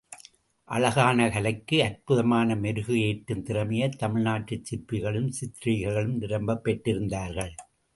அழகான 0.69 1.29
கலைக்கு 1.29 1.83
அற்புதமான 1.83 2.55
மெருகு 2.55 2.99
ஏற்றும் 3.01 3.43
திறமையை 3.43 3.89
தமிழ்நாட்டுச் 3.89 4.65
சிற்பிகளும், 4.71 5.31
சித்ரீகர்களும் 5.41 6.17
நிரம்பப் 6.17 6.67
பெற்றிருந்தார்கள். 6.67 7.53